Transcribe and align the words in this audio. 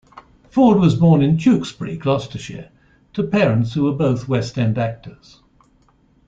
Ford 0.49 0.79
was 0.79 0.95
born 0.95 1.21
in 1.21 1.37
Tewkesbury, 1.37 1.95
Gloucestershire 1.95 2.71
to 3.13 3.21
parents 3.21 3.75
who 3.75 3.83
were 3.83 3.91
both 3.93 4.27
West 4.27 4.57
End 4.57 4.79
actors. 4.79 5.41